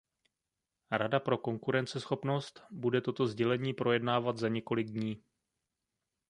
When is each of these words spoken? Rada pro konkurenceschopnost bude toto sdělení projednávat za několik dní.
Rada 0.91 1.19
pro 1.19 1.37
konkurenceschopnost 1.37 2.63
bude 2.71 3.01
toto 3.01 3.27
sdělení 3.27 3.73
projednávat 3.73 4.37
za 4.37 4.47
několik 4.49 4.87
dní. 4.87 5.23